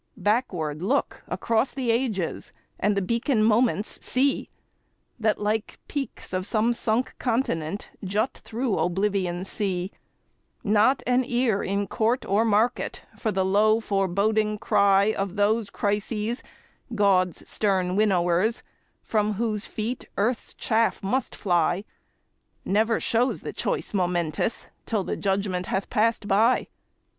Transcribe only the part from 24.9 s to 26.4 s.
the judgment hath passed